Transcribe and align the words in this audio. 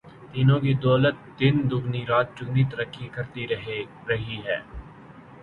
تینوں 0.31 0.59
کی 0.59 0.73
دولت 0.83 1.15
دن 1.39 1.55
دگنی 1.71 2.01
رات 2.05 2.27
چوگنی 2.37 2.63
ترقی 2.71 3.05
کرتی 3.15 3.41
رہی 4.09 4.37
ہے۔ 4.45 4.59